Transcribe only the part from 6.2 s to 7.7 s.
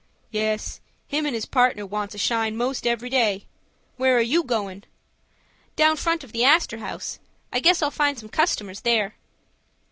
of the Astor House. I